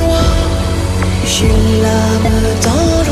noie. 0.00 0.30
J'ai 1.24 1.48
l'âme 1.82 2.32
dans 2.62 3.03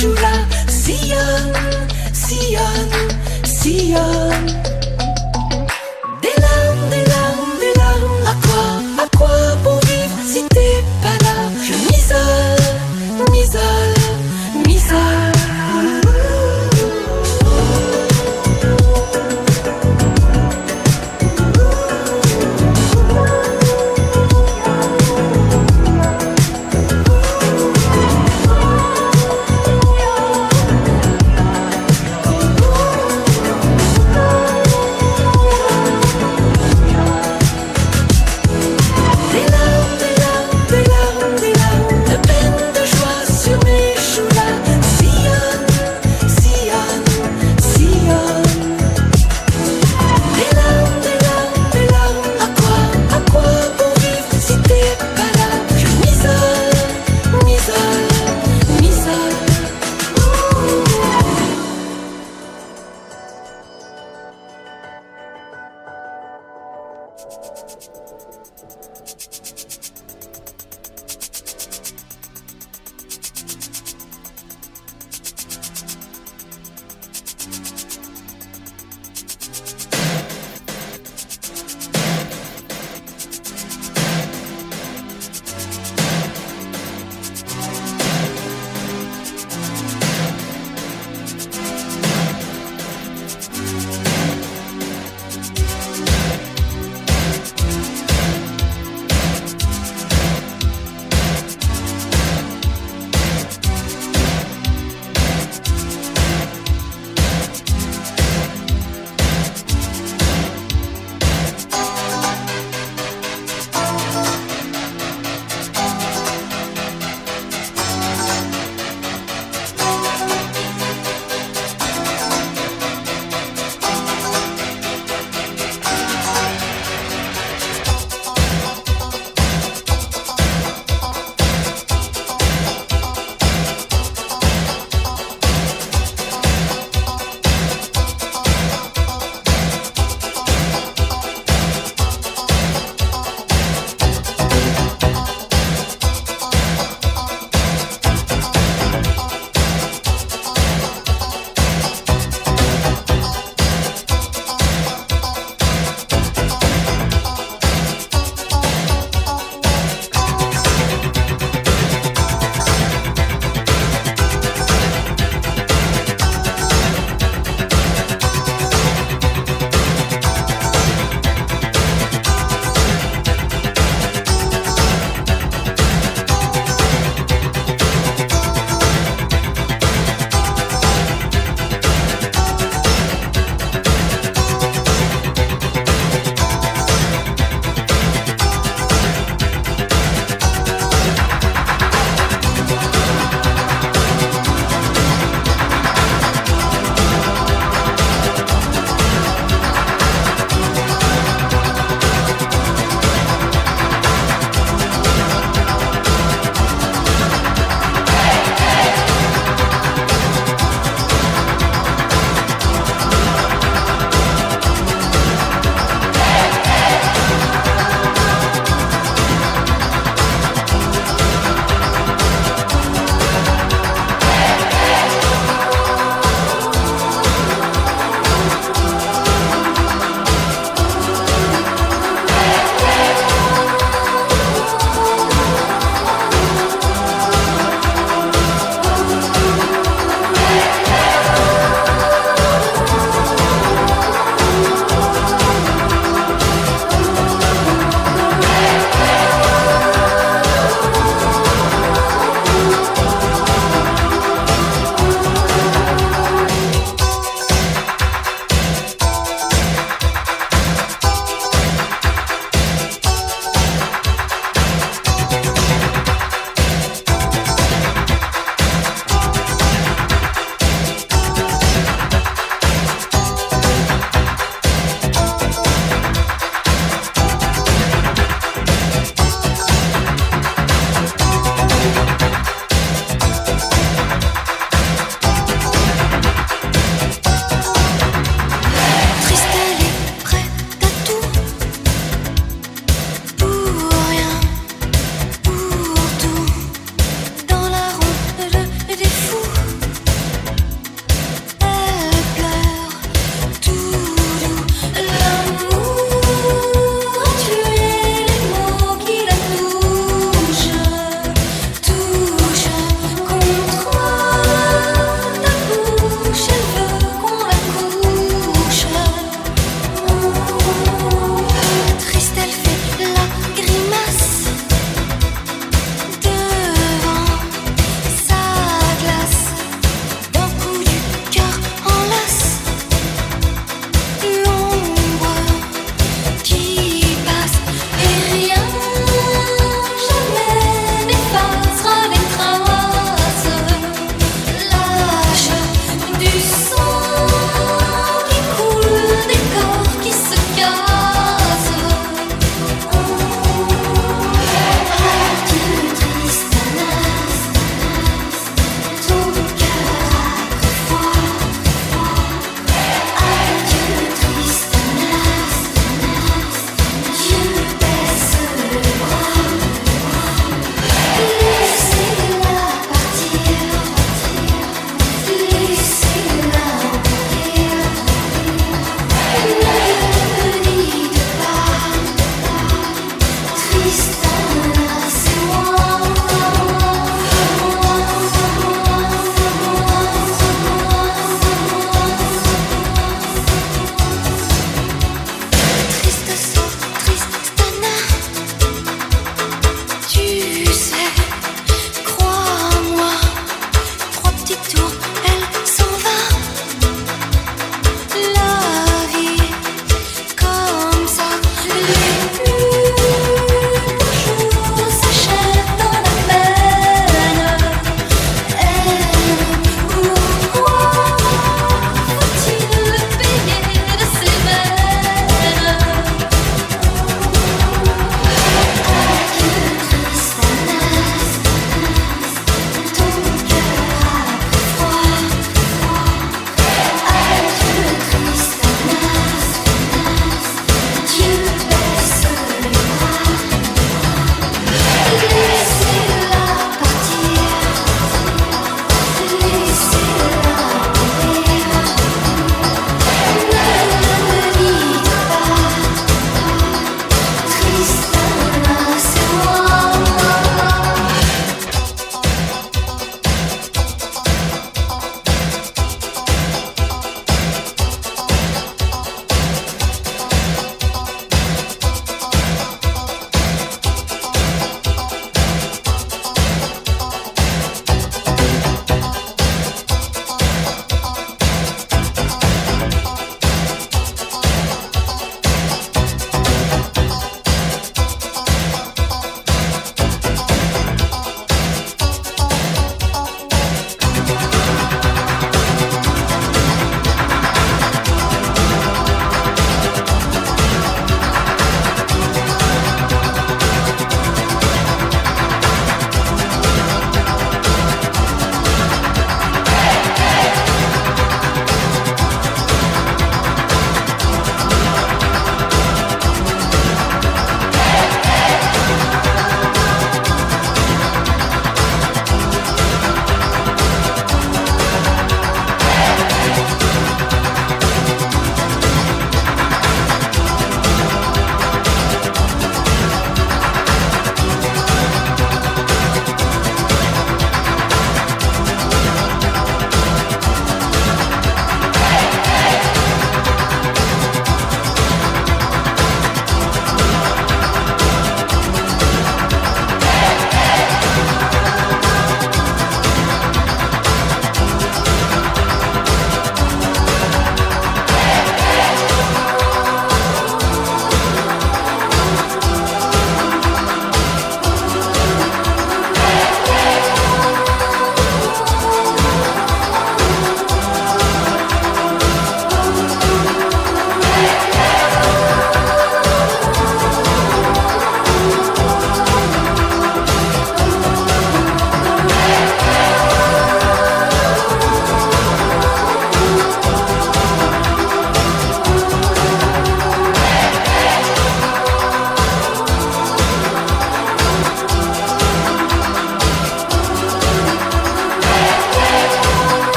mes 0.00 0.06
joues 0.06 0.14
là. 0.14 0.46
Sillonne, 3.44 4.46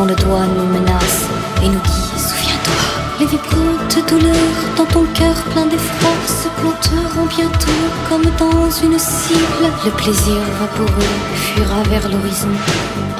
dont 0.00 0.06
le 0.06 0.14
doigt 0.14 0.46
nous 0.46 0.66
menace 0.66 1.26
et 1.62 1.68
nous 1.68 1.80
dit 1.80 2.18
Souviens-toi. 2.18 2.74
Les 3.18 3.26
vibrantes 3.26 4.08
douleurs 4.08 4.60
dans 4.78 4.86
ton 4.86 5.04
cœur 5.12 5.34
plein 5.52 5.66
d'effroi 5.66 6.10
se 6.26 6.48
planteront 6.58 7.26
bientôt 7.26 7.82
comme 8.08 8.24
dans 8.38 8.70
une 8.82 8.98
cible. 8.98 9.66
Le 9.84 9.90
plaisir 9.90 10.40
vaporeux 10.58 11.14
fuira 11.34 11.82
vers 11.90 12.08
l'horizon, 12.08 12.48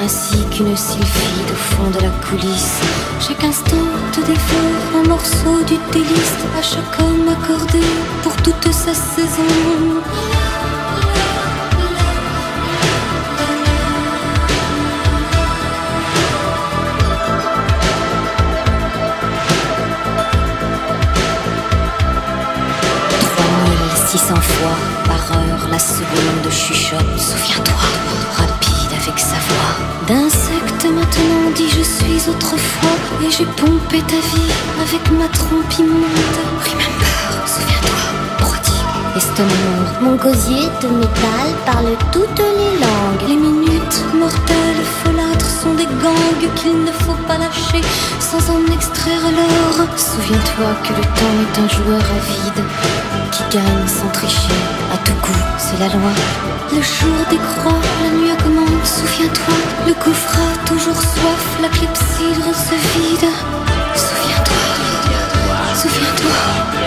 ainsi 0.03 0.43
qu'une 0.49 0.75
sylphide 0.75 1.51
au 1.51 1.55
fond 1.55 1.89
de 1.91 2.03
la 2.03 2.09
coulisse. 2.25 2.79
Chaque 3.19 3.43
instant 3.43 3.87
te 4.11 4.21
dévore 4.21 5.03
un 5.03 5.07
morceau 5.07 5.63
du 5.67 5.77
délice 5.93 6.37
à 6.57 6.63
chaque 6.63 6.99
homme 6.99 7.29
accordé 7.29 7.85
pour 8.23 8.35
toute 8.37 8.73
sa 8.73 8.93
saison. 8.93 10.01
Seconde 26.11 26.51
chuchote. 26.51 27.19
Souviens-toi, 27.19 27.83
rapide 28.37 28.91
avec 29.01 29.19
sa 29.19 29.37
voix. 29.47 29.73
D'insecte 30.07 30.85
maintenant 30.85 31.51
dit 31.55 31.69
je 31.69 31.83
suis 31.83 32.29
autrefois 32.29 32.97
et 33.23 33.31
j'ai 33.31 33.45
pompé 33.45 34.01
ta 34.01 34.15
vie 34.15 34.51
avec 34.81 35.03
ma 35.11 35.27
trompe 35.29 35.73
immonde. 35.79 36.39
Remember, 36.65 37.47
souviens-toi, 37.47 38.01
prodigue, 38.39 39.17
estomac 39.17 39.99
Mon 40.01 40.15
gosier 40.15 40.67
de 40.81 40.87
métal 40.87 41.47
parle 41.65 41.95
toutes 42.11 42.39
les 42.39 42.73
langues. 42.85 43.29
Les 43.29 43.37
minutes 43.37 44.03
mortelles 44.13 44.85
folâtres 45.03 45.51
sont 45.61 45.73
des 45.75 45.89
gangs 46.03 46.53
qu'il 46.55 46.83
ne 46.83 46.91
faut 46.91 47.19
pas 47.27 47.37
lâcher 47.37 47.81
sans 48.19 48.43
en 48.51 48.73
extraire 48.73 49.25
l'or. 49.37 49.87
Souviens-toi 49.97 50.69
que 50.83 50.93
le 50.93 51.03
temps 51.17 51.37
est 51.43 51.59
un 51.63 51.69
joueur 51.69 52.03
avide 52.19 52.65
qui 53.31 53.43
gagne 53.57 53.87
sans 53.87 54.07
tricher. 54.09 54.53
À 54.93 54.97
tout 54.97 55.13
coup, 55.21 55.39
c'est 55.57 55.79
la 55.79 55.87
loi. 55.87 56.11
Le 56.71 56.81
jour 56.81 57.17
décroît, 57.29 57.79
la 58.03 58.09
nuit 58.09 58.35
commence. 58.43 59.01
Souviens-toi, 59.01 59.53
le 59.87 59.93
coffre 59.93 60.37
a 60.37 60.67
toujours 60.67 61.01
soif, 61.01 61.57
la 61.61 61.69
clepsydre 61.69 62.53
se 62.53 62.75
vide. 62.97 63.29
Souviens-toi, 63.95 64.55
souviens-toi. 65.75 66.80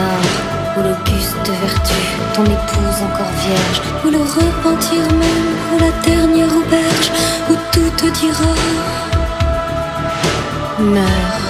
Hasard, 0.00 0.76
où 0.76 0.82
l'auguste 0.82 1.50
vertu, 1.62 2.00
ton 2.34 2.44
épouse 2.44 3.02
encore 3.02 3.32
vierge, 3.46 3.80
où 4.04 4.10
le 4.10 4.18
repentir 4.18 5.02
même, 5.18 5.50
où 5.72 5.78
la 5.78 5.90
dernière 6.04 6.48
auberge, 6.48 7.10
où 7.50 7.54
tout 7.72 7.90
te 7.96 8.06
dira. 8.20 8.54
Meurs, 10.78 11.49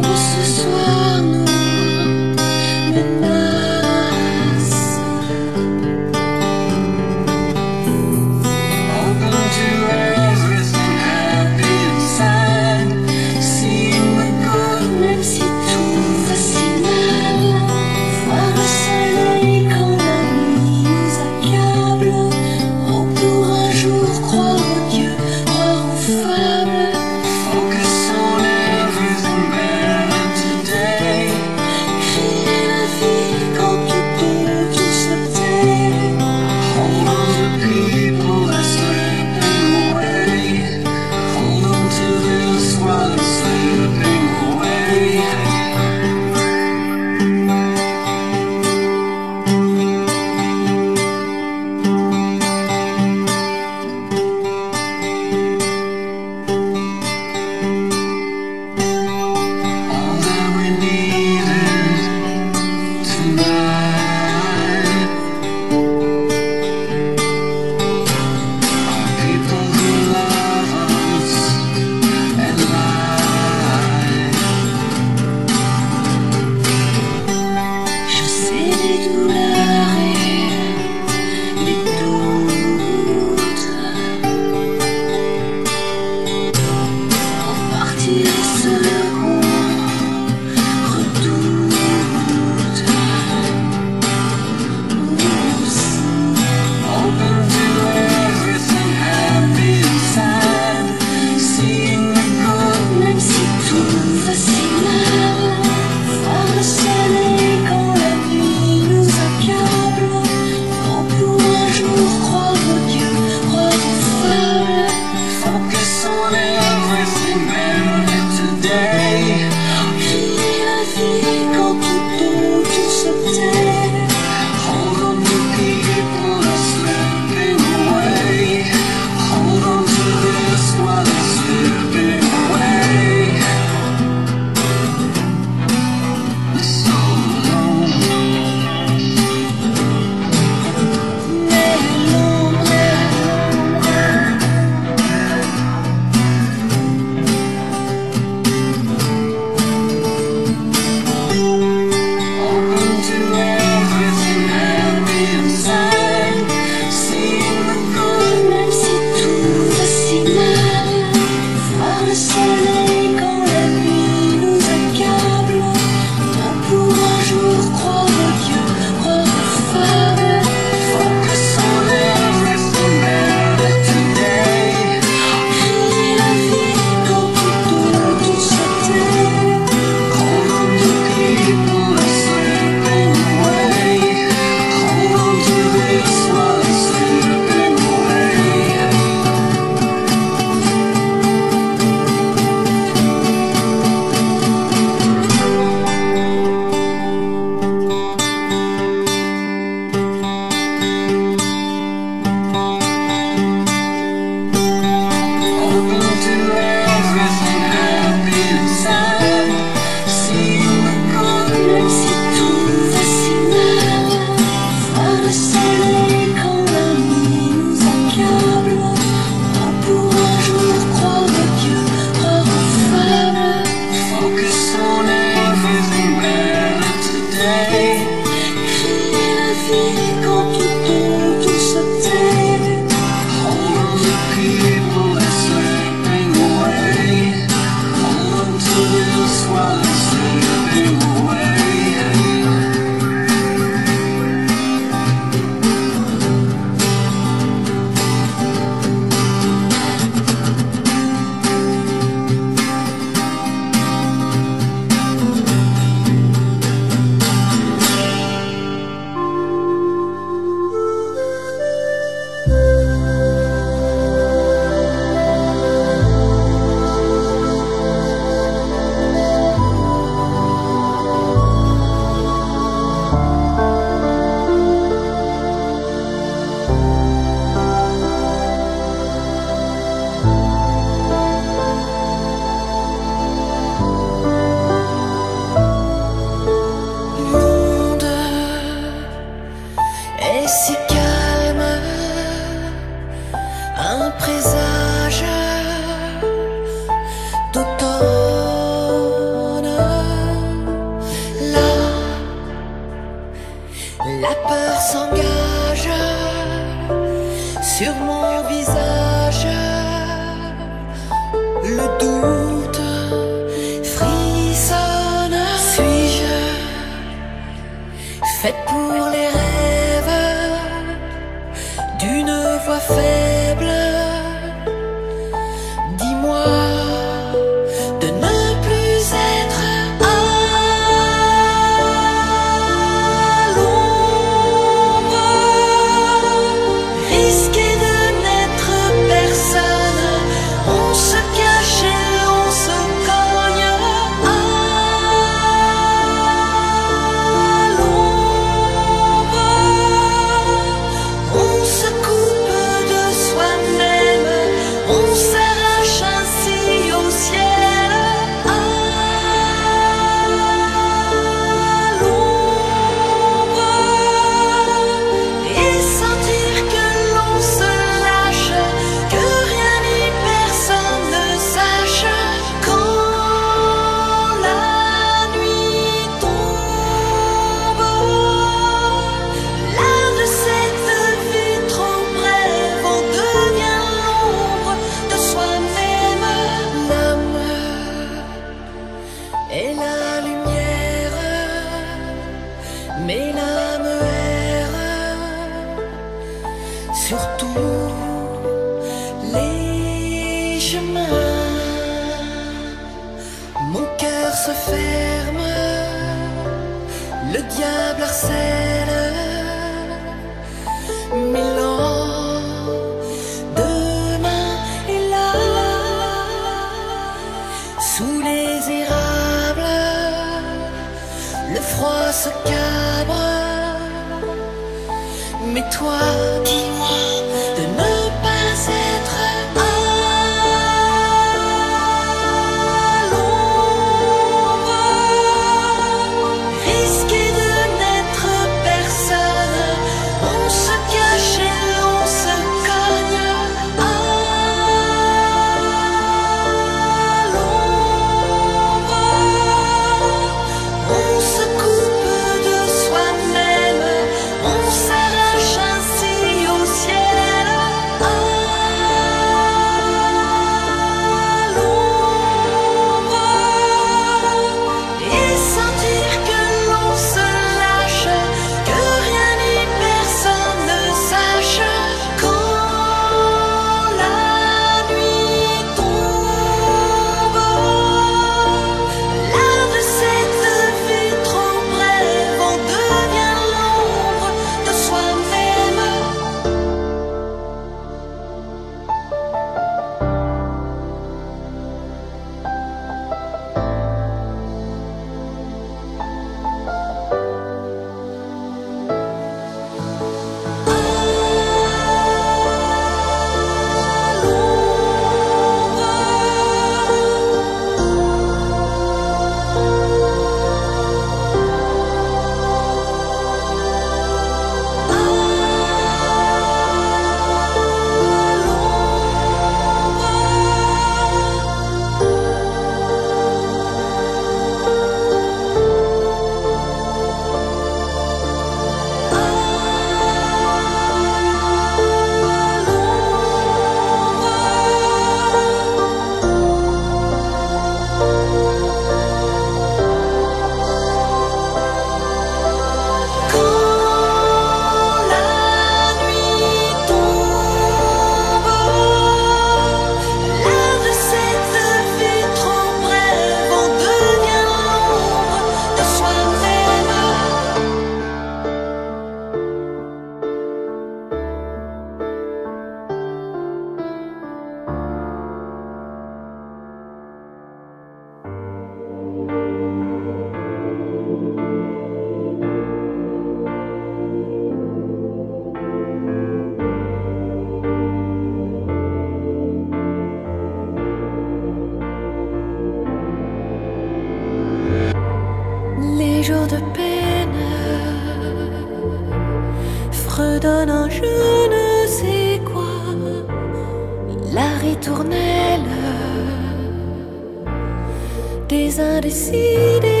Days 598.51 598.79
are 598.79 598.99
receding. 598.99 600.00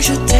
Pas 0.00 0.14
les 0.14 0.39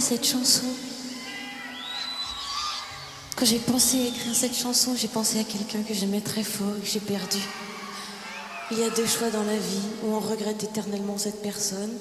Cette 0.00 0.26
chanson. 0.26 0.64
Quand 3.36 3.44
j'ai 3.44 3.58
pensé 3.58 4.00
à 4.00 4.08
écrire 4.08 4.34
cette 4.34 4.56
chanson, 4.56 4.96
j'ai 4.96 5.08
pensé 5.08 5.38
à 5.38 5.44
quelqu'un 5.44 5.82
que 5.82 5.92
j'aimais 5.92 6.22
très 6.22 6.42
fort 6.42 6.74
et 6.76 6.80
que 6.80 6.86
j'ai 6.86 7.00
perdu. 7.00 7.38
Il 8.70 8.78
y 8.78 8.82
a 8.82 8.90
deux 8.90 9.06
choix 9.06 9.30
dans 9.30 9.42
la 9.42 9.56
vie, 9.56 9.82
où 10.02 10.14
on 10.14 10.20
regrette 10.20 10.64
éternellement 10.64 11.18
cette 11.18 11.42
personne, 11.42 11.92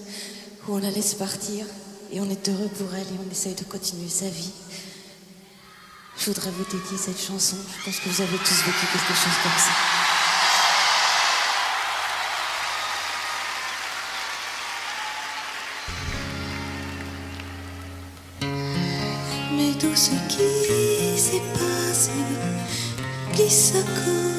où 0.68 0.76
on 0.76 0.77
la 0.77 0.91
laisse 0.91 1.14
partir 1.14 1.65
et 2.11 2.22
on 2.22 2.30
est 2.30 2.47
heureux 2.47 2.69
pour 2.69 2.93
elle 2.95 3.01
et 3.07 3.19
on 3.27 3.31
essaye 3.31 3.55
de 3.55 3.64
continuer 3.65 4.10
sa 4.10 4.30
vie. 4.30 4.51
Je 6.18 6.26
voudrais 6.27 6.51
vous 6.51 6.65
dédier 6.65 6.97
cette 6.97 7.22
chanson. 7.22 7.57
Je 7.80 7.85
pense 7.85 7.99
que 7.99 8.10
vous 8.10 8.22
avez 8.22 8.38
tous 8.38 8.64
vécu 8.64 8.88
quelque 8.91 9.14
chose 9.14 9.38
comme 9.43 9.60
ça. 9.60 10.02
Ce 19.95 20.11
qui 20.28 21.18
s'est 21.18 21.41
passé 21.53 22.11
glisse 23.34 23.74
à 23.76 23.84
côté 23.84 24.32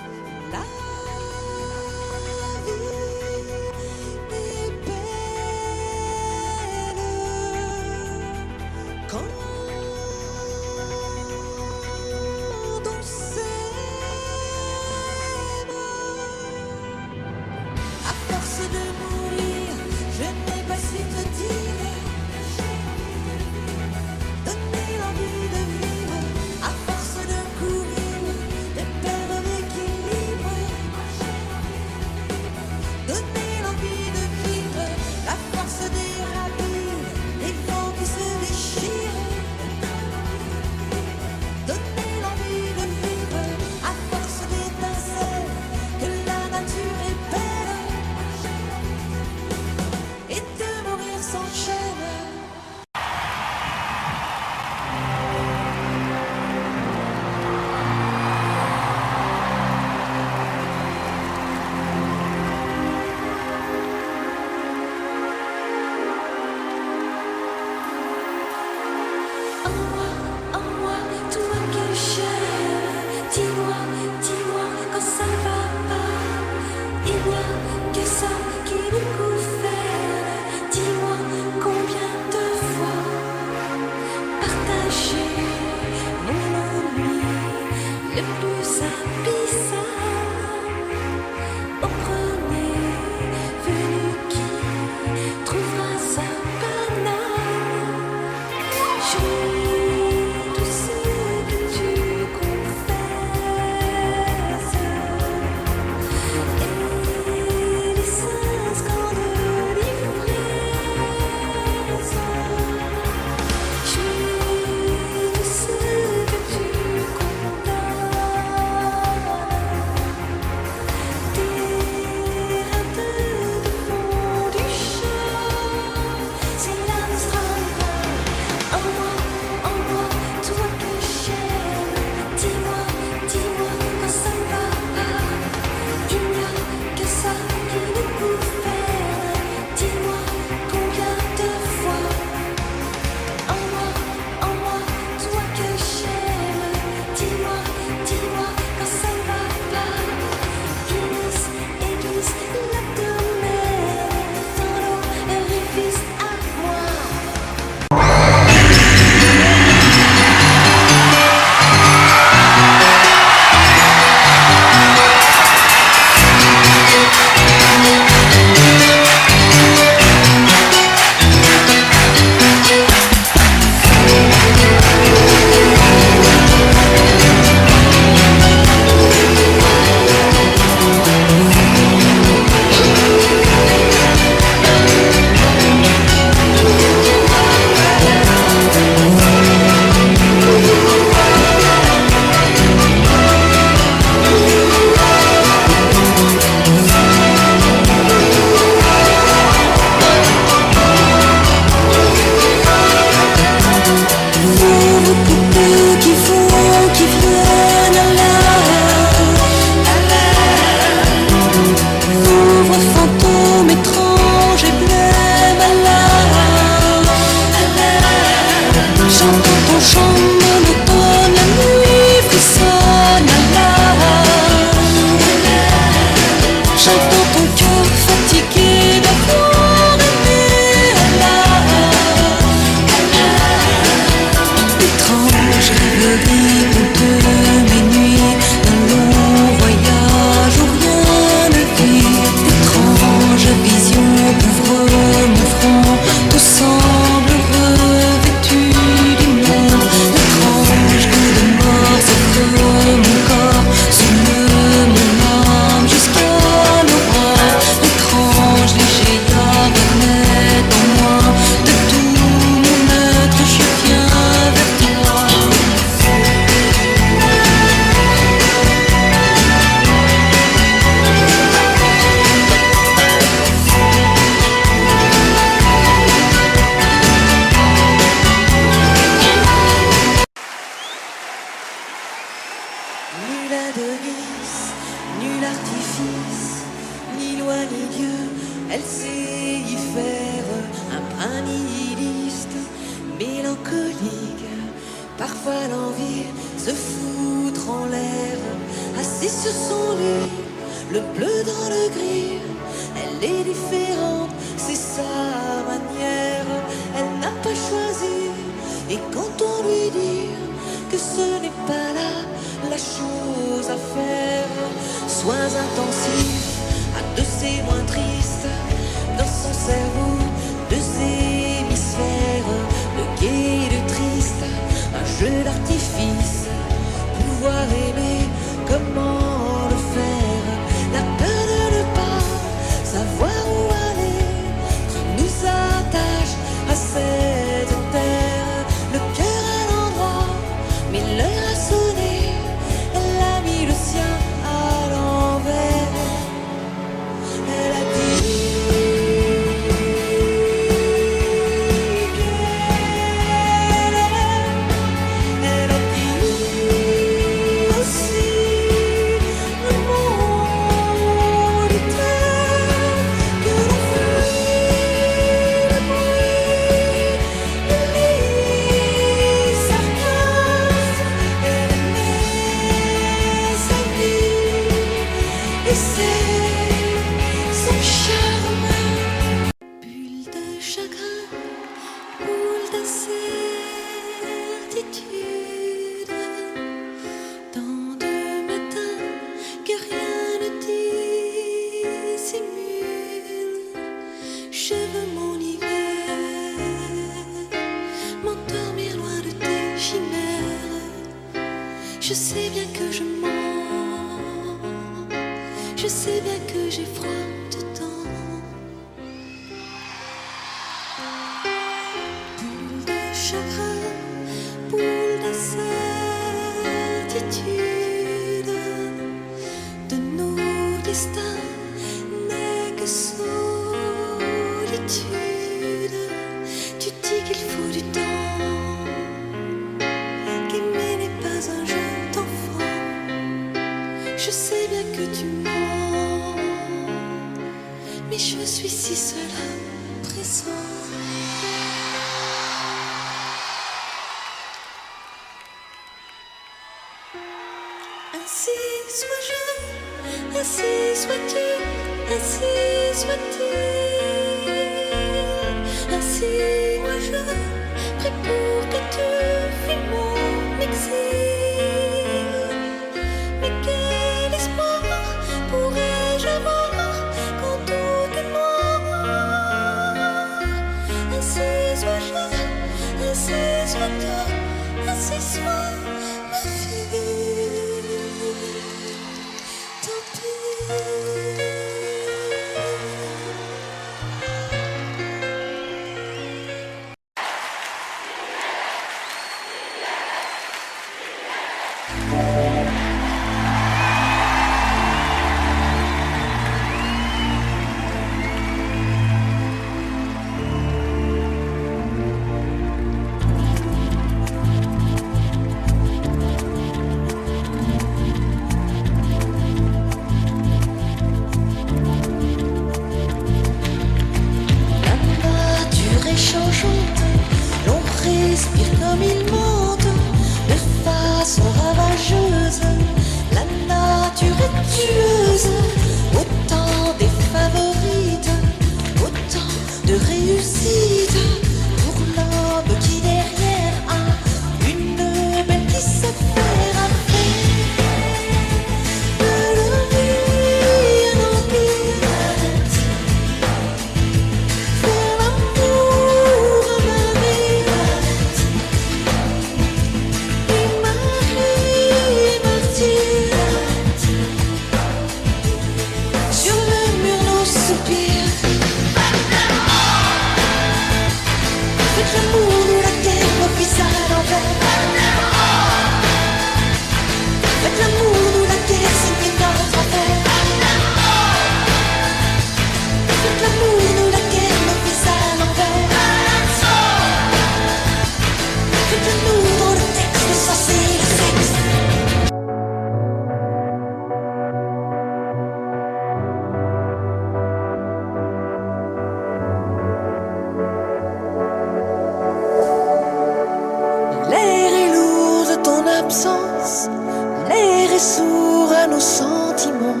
sourd 598.00 598.72
à 598.72 598.86
nos 598.86 599.04
sentiments. 599.20 600.00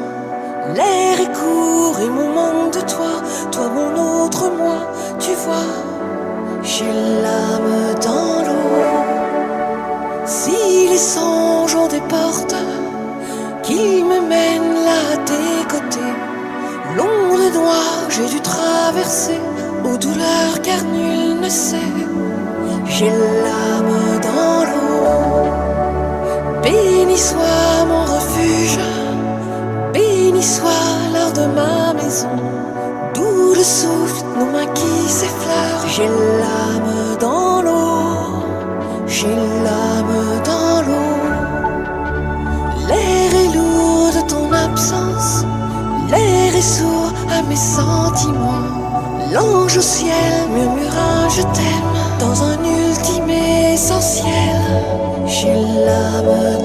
L'air 0.74 1.20
est 1.20 1.32
court 1.40 1.98
et 2.00 2.08
mon 2.08 2.28
manque 2.38 2.72
de 2.72 2.80
toi, 2.80 3.12
toi 3.52 3.68
mon 3.76 3.92
autre 4.24 4.50
moi, 4.60 4.80
tu 5.18 5.32
vois, 5.44 5.70
j'ai 6.62 6.92
l'âme 7.22 7.94
dans 8.06 8.36
l'eau. 8.46 8.70
Si 10.24 10.88
les 10.88 11.04
songes 11.14 11.74
ont 11.74 11.88
des 11.88 12.04
portes 12.16 12.56
qui 13.62 14.02
me 14.10 14.18
mènent 14.32 14.76
là 14.88 15.00
à 15.14 15.16
tes 15.30 15.58
côtés, 15.74 16.14
l'ombre 16.96 17.52
noire 17.52 18.04
j'ai 18.08 18.26
dû 18.34 18.40
traverser 18.40 19.40
aux 19.84 19.98
douleurs 19.98 20.56
car 20.62 20.82
nul 20.84 21.40
ne 21.40 21.48
sait. 21.48 21.92
J'ai 22.86 23.10
l'âme. 23.10 24.09
Béni 26.62 27.16
soit 27.16 27.84
mon 27.88 28.04
refuge, 28.04 28.78
béni 29.92 30.42
soit 30.42 30.70
l'heure 31.12 31.32
de 31.32 31.46
ma 31.54 31.94
maison. 31.94 32.28
D'où 33.14 33.54
le 33.54 33.62
souffle, 33.62 34.24
nos 34.38 34.46
mains 34.46 34.72
qui. 34.74 34.90
J'ai 35.96 36.06
l'âme 36.06 37.16
dans 37.18 37.62
l'eau, 37.62 38.44
j'ai 39.06 39.26
l'âme 39.26 40.40
dans 40.44 40.82
l'eau. 40.86 41.18
L'air 42.88 43.34
est 43.34 43.54
lourd 43.54 44.12
de 44.14 44.28
ton 44.28 44.52
absence, 44.52 45.44
l'air 46.10 46.54
est 46.54 46.62
sourd 46.62 47.12
à 47.28 47.42
mes 47.42 47.56
sentiments. 47.56 48.68
L'ange 49.32 49.76
au 49.76 49.80
ciel 49.80 50.48
murmura 50.54 51.28
je 51.28 51.42
t'aime 51.42 51.92
dans 52.20 52.44
un 52.44 52.58
ultime 52.64 53.30
essentiel. 53.30 54.99
J'ai 55.30 55.54
l'âme 55.54 56.60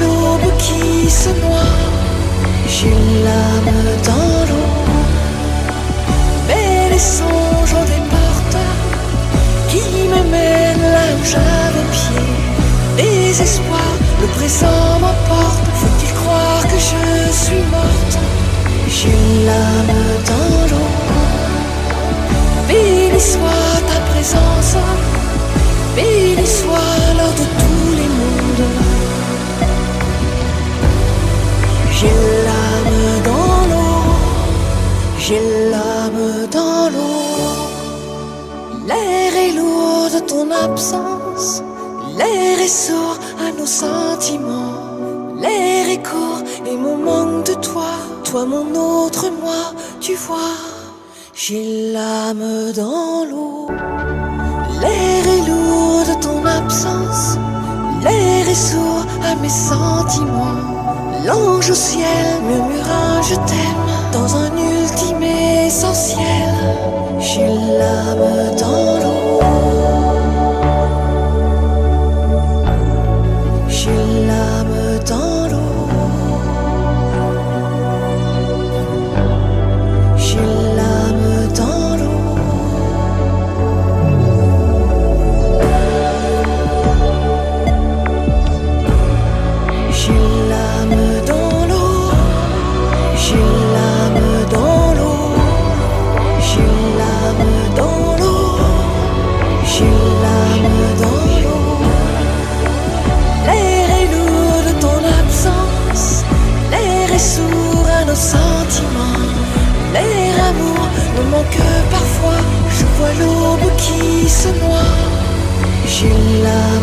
l'aube 0.00 0.50
qui 0.58 1.10
se 1.10 1.30
noie. 1.42 1.76
J'ai 2.66 2.96
l'âme 3.24 3.82
dans 4.08 4.40
l'eau. 4.48 4.70
Mais 6.48 6.90
les 6.92 6.98
songes 6.98 7.74
ont 7.80 7.88
des 7.94 8.02
portes 8.14 8.62
qui 9.68 10.08
me 10.12 10.22
mènent 10.30 10.88
là 10.96 11.06
où 11.18 11.24
j'avais 11.24 11.86
pied. 11.98 12.28
Désespoir, 12.96 13.92
le 14.20 14.26
présent 14.38 14.98
m'emporte. 15.00 15.66
Faut-il 15.80 16.12
croire 16.14 16.62
que 16.70 16.78
je 16.90 17.32
suis 17.32 17.64
morte? 17.70 18.18
J'ai 18.88 19.18
l'âme 19.46 19.96
dans 20.30 20.60
l'eau. 20.70 20.90
Béni 22.68 23.20
soit 23.20 23.80
ta 23.90 24.00
présence, 24.12 24.76
béni 25.94 26.46
soit 26.46 27.14
l'heure 27.16 27.32
de 27.32 27.46
tous 27.60 27.90
les 27.96 28.08
mondes. 28.08 28.93
J'ai 32.04 32.10
l'âme 32.46 33.22
dans 33.24 33.60
l'eau, 33.70 34.04
j'ai 35.18 35.40
l'âme 35.70 36.46
dans 36.50 36.90
l'eau. 36.92 37.30
L'air 38.86 39.32
est 39.34 39.52
lourd 39.52 40.10
de 40.14 40.20
ton 40.20 40.50
absence, 40.50 41.62
l'air 42.18 42.60
est 42.60 42.68
sourd 42.68 43.16
à 43.40 43.58
nos 43.58 43.64
sentiments. 43.64 44.74
L'air 45.40 45.88
est 45.88 46.02
court 46.02 46.42
et 46.66 46.76
mon 46.76 46.98
manque 46.98 47.46
de 47.46 47.54
toi, 47.54 47.92
toi 48.22 48.44
mon 48.44 48.66
autre 48.74 49.30
moi, 49.42 49.72
tu 49.98 50.14
vois, 50.14 50.58
j'ai 51.32 51.90
l'âme 51.94 52.72
dans 52.76 53.24
l'eau. 53.30 53.68
L'air 54.82 55.24
est 55.36 55.44
lourd 55.48 56.04
de 56.10 56.16
ton 56.20 56.44
absence, 56.44 57.38
l'air 58.02 58.46
est 58.46 58.62
sourd 58.70 59.06
à 59.22 59.34
mes 59.36 59.48
sentiments. 59.48 60.73
L'ange 61.24 61.70
au 61.70 61.74
ciel 61.74 62.42
murmura 62.42 63.22
je 63.22 63.34
t'aime 63.34 64.12
dans 64.12 64.36
un 64.36 64.50
ultime 64.56 65.22
essentiel. 65.22 66.54
J'ai 67.18 67.48
l'âme 67.48 68.54
dans 68.58 68.98
l'eau. 68.98 69.23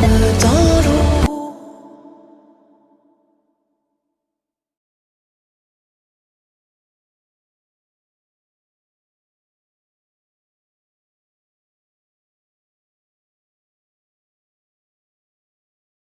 love 0.01 0.40